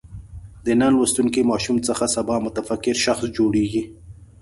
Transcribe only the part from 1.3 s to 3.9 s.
ماشوم څخه سبا متفکر شخص جوړېږي.